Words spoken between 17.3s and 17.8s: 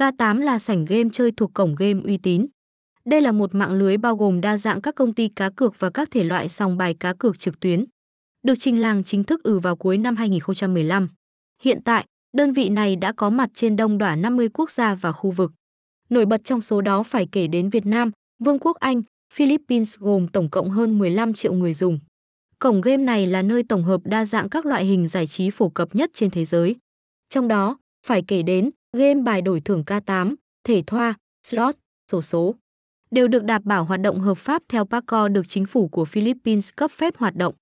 kể đến